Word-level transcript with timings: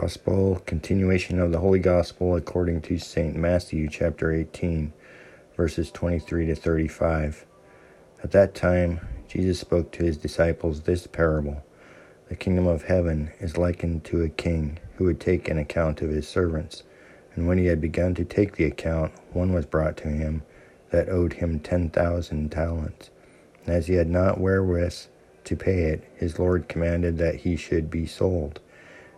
Gospel, 0.00 0.60
continuation 0.66 1.40
of 1.40 1.52
the 1.52 1.60
Holy 1.60 1.78
Gospel 1.78 2.36
according 2.36 2.82
to 2.82 2.98
St. 2.98 3.34
Matthew, 3.34 3.88
chapter 3.88 4.30
18, 4.30 4.92
verses 5.56 5.90
23 5.90 6.44
to 6.46 6.54
35. 6.54 7.46
At 8.22 8.30
that 8.32 8.54
time, 8.54 9.00
Jesus 9.26 9.58
spoke 9.58 9.92
to 9.92 10.04
his 10.04 10.18
disciples 10.18 10.82
this 10.82 11.06
parable 11.06 11.64
The 12.28 12.36
kingdom 12.36 12.66
of 12.66 12.82
heaven 12.82 13.30
is 13.40 13.56
likened 13.56 14.04
to 14.04 14.20
a 14.20 14.28
king 14.28 14.78
who 14.96 15.04
would 15.04 15.18
take 15.18 15.48
an 15.48 15.56
account 15.56 16.02
of 16.02 16.10
his 16.10 16.28
servants. 16.28 16.82
And 17.34 17.48
when 17.48 17.56
he 17.56 17.66
had 17.66 17.80
begun 17.80 18.14
to 18.16 18.24
take 18.24 18.56
the 18.56 18.64
account, 18.64 19.12
one 19.32 19.54
was 19.54 19.64
brought 19.64 19.96
to 19.98 20.08
him 20.08 20.42
that 20.90 21.08
owed 21.08 21.32
him 21.32 21.58
ten 21.58 21.88
thousand 21.88 22.52
talents. 22.52 23.08
And 23.64 23.74
as 23.74 23.86
he 23.86 23.94
had 23.94 24.10
not 24.10 24.38
wherewith 24.38 25.06
to 25.44 25.56
pay 25.56 25.84
it, 25.84 26.04
his 26.16 26.38
Lord 26.38 26.68
commanded 26.68 27.16
that 27.16 27.36
he 27.36 27.56
should 27.56 27.90
be 27.90 28.04
sold 28.04 28.60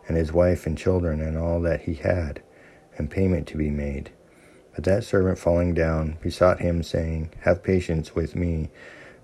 and 0.09 0.17
his 0.17 0.33
wife 0.33 0.67
and 0.67 0.77
children 0.77 1.21
and 1.21 1.39
all 1.39 1.61
that 1.61 1.83
he 1.83 1.95
had, 1.95 2.43
and 2.97 3.11
payment 3.11 3.47
to 3.47 3.57
be 3.57 3.71
made. 3.71 4.11
But 4.75 4.84
that 4.84 5.05
servant 5.05 5.39
falling 5.39 5.75
down 5.75 6.19
besought 6.23 6.61
him, 6.61 6.83
saying, 6.83 7.33
Have 7.43 7.62
patience 7.62 8.15
with 8.15 8.34
me, 8.34 8.71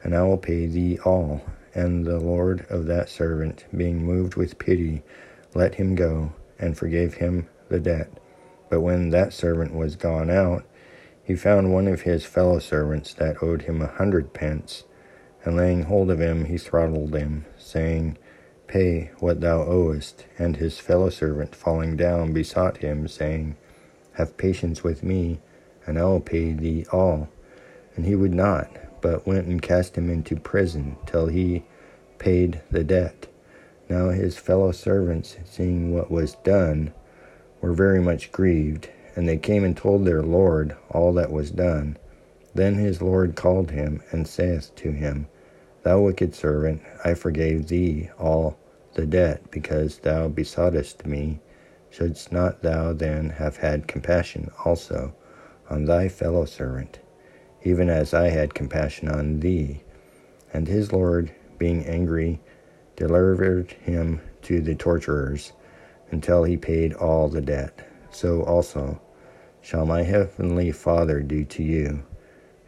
and 0.02 0.15
I 0.15 0.23
will 0.23 0.38
pay 0.38 0.66
thee 0.66 0.98
all. 1.05 1.43
And 1.74 2.05
the 2.05 2.20
Lord 2.20 2.66
of 2.70 2.87
that 2.87 3.09
servant, 3.09 3.65
being 3.77 4.05
moved 4.05 4.37
with 4.37 4.59
pity, 4.59 5.02
let 5.55 5.77
him 5.77 5.95
go, 5.95 6.33
and 6.59 6.77
forgave 6.77 7.15
him 7.15 7.48
the 7.69 7.80
debt. 7.80 8.10
But 8.69 8.80
when 8.80 9.10
that 9.10 9.32
servant 9.32 9.74
was 9.74 9.96
gone 9.96 10.30
out, 10.30 10.65
he 11.23 11.35
found 11.35 11.73
one 11.73 11.88
of 11.88 12.02
his 12.02 12.24
fellow 12.24 12.59
servants 12.59 13.15
that 13.15 13.43
owed 13.43 13.62
him 13.62 13.80
a 13.80 13.87
hundred 13.87 14.35
pence, 14.35 14.85
and 15.45 15.57
laying 15.57 15.85
hold 15.85 16.10
of 16.10 16.21
him, 16.21 16.45
he 16.45 16.59
throttled 16.59 17.15
him, 17.15 17.46
saying, 17.57 18.19
Pay 18.66 19.10
what 19.18 19.40
thou 19.40 19.62
owest. 19.62 20.24
And 20.38 20.57
his 20.57 20.79
fellow 20.79 21.10
servant, 21.10 21.54
falling 21.54 21.96
down, 21.96 22.32
besought 22.32 22.79
him, 22.79 23.09
saying, 23.09 23.56
Have 24.12 24.37
patience 24.37 24.82
with 24.82 25.02
me, 25.02 25.40
and 25.87 25.98
I 25.98 26.04
will 26.04 26.21
pay 26.21 26.52
thee 26.52 26.87
all. 26.93 27.29
And 27.96 28.06
he 28.06 28.15
would 28.15 28.34
not, 28.34 28.71
but 29.01 29.26
went 29.26 29.46
and 29.46 29.60
cast 29.60 29.96
him 29.96 30.10
into 30.10 30.37
prison 30.37 30.96
till 31.06 31.26
he 31.26 31.65
paid 32.18 32.60
the 32.71 32.84
debt. 32.84 33.26
Now 33.88 34.09
his 34.09 34.37
fellow 34.38 34.73
servants, 34.73 35.37
seeing 35.45 35.93
what 35.93 36.10
was 36.10 36.37
done, 36.37 36.93
were 37.60 37.74
very 37.74 38.01
much 38.01 38.32
grieved, 38.32 38.88
and 39.15 39.28
they 39.28 39.37
came 39.37 39.62
and 39.62 39.76
told 39.76 40.04
their 40.04 40.23
Lord 40.23 40.74
all 40.90 41.12
that 41.15 41.30
was 41.30 41.51
done. 41.51 41.99
Then 42.54 42.74
his 42.74 43.02
Lord 43.02 43.37
called 43.37 43.71
him, 43.73 44.02
and 44.10 44.26
saith 44.26 44.74
to 44.76 44.90
him, 44.90 45.28
Thou 45.85 46.01
wicked 46.01 46.35
servant, 46.35 46.80
I 47.04 47.13
forgave 47.13 47.68
thee 47.68 48.09
all 48.18 48.59
the 48.95 49.04
debt, 49.04 49.51
because 49.51 49.99
thou 49.99 50.29
besoughtest 50.29 51.04
me. 51.04 51.40
Shouldst 51.90 52.32
not 52.32 52.63
thou 52.63 52.95
then 52.95 53.29
have 53.29 53.59
had 53.59 53.87
compassion 53.87 54.51
also 54.65 55.15
on 55.68 55.85
thy 55.85 56.09
fellow 56.09 56.46
servant, 56.46 57.01
even 57.65 57.90
as 57.90 58.15
I 58.15 58.30
had 58.30 58.55
compassion 58.55 59.10
on 59.10 59.40
thee? 59.40 59.82
And 60.55 60.68
his 60.68 60.90
Lord, 60.90 61.30
being 61.59 61.85
angry, 61.85 62.40
delivered 62.96 63.73
him 63.73 64.22
to 64.43 64.62
the 64.62 64.75
torturers 64.75 65.53
until 66.10 66.44
he 66.44 66.56
paid 66.56 66.94
all 66.94 67.28
the 67.28 67.43
debt. 67.43 67.87
So 68.10 68.43
also 68.43 69.03
shall 69.60 69.84
my 69.84 70.03
heavenly 70.03 70.72
Father 70.72 71.21
do 71.21 71.44
to 71.44 71.62
you 71.62 72.05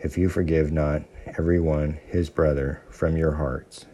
if 0.01 0.19
you 0.19 0.29
forgive 0.29 0.73
not 0.73 1.03
every 1.39 1.61
one 1.61 1.99
his 2.07 2.31
brother 2.31 2.83
from 2.91 3.17
your 3.17 3.33
hearts. 3.33 3.87